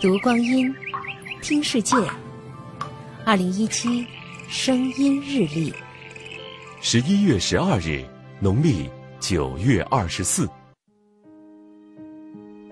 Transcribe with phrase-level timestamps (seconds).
[0.00, 0.72] 读光阴，
[1.42, 1.96] 听世界。
[3.24, 4.06] 二零一七
[4.48, 5.74] 声音日历，
[6.80, 8.04] 十一月十二日，
[8.38, 8.88] 农历
[9.18, 10.48] 九月二十四。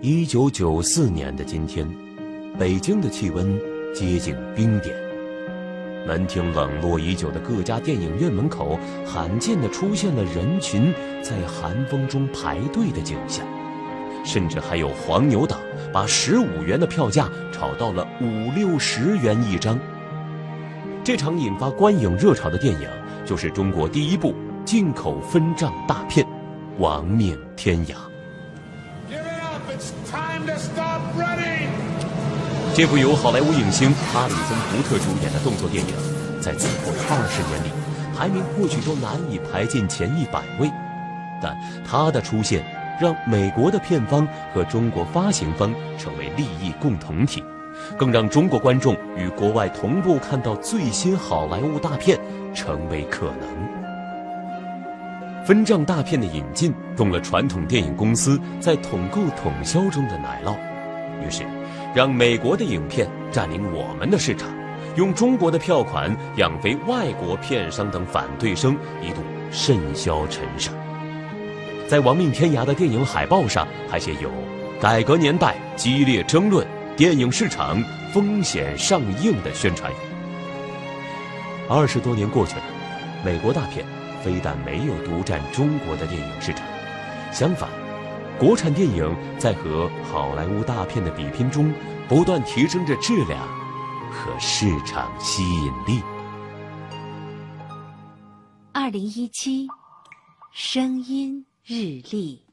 [0.01, 1.85] 一九九四年的今天，
[2.57, 3.59] 北京的气温
[3.93, 4.95] 接近冰点。
[6.07, 13.45] 门庭冷落已久的各家电影院门口，罕见的出现了人群在寒风中排队的景象，
[14.27, 15.61] 甚至还有黄牛党
[15.93, 19.79] 把十五元的票价炒到了五六十元一张。
[21.05, 22.89] 这场引发观影热潮的电影，
[23.25, 26.27] 就是中国第一部进口分账大片
[26.79, 27.93] 《亡命天涯》。
[32.75, 35.95] 这部由好莱坞影星哈里森·福特主演的动作电影，
[36.43, 37.71] 在此后的二十年里，
[38.15, 40.69] 排名或许都难以排进前一百位。
[41.41, 41.57] 但
[41.89, 42.65] 他的出现，
[43.01, 47.43] 让美国的片方和中国发行方成为利益共同体，
[47.97, 52.19] 更让中国观众与国外同步看到最新好莱坞大片
[52.55, 53.49] 成为可能。
[55.45, 60.57] 分账大片的引进，动了传统电影公司在统购统销中的奶酪，
[61.25, 61.45] 于是，
[61.95, 64.49] 让美国的影片占领我们的市场，
[64.97, 69.21] 用中国的票款养肥外国片商等反对声一度
[69.53, 70.75] 甚嚣尘上。
[71.89, 74.31] 在《亡命天涯》的电影海报上还写有
[74.81, 79.97] “改革年代激烈争论，电影市场风险上映”的宣传语。
[81.69, 82.63] 二十多年过去了，
[83.25, 83.85] 美国大片。
[84.25, 86.67] 非但没有独占中国的电影市场，
[87.31, 87.71] 相反，
[88.41, 91.73] 国产电影在和好莱坞大片的比拼中，
[92.09, 93.41] 不断提升着质量
[94.11, 96.03] 和市场吸引力。
[98.73, 99.69] 二零一七，
[100.53, 102.46] 声音日历。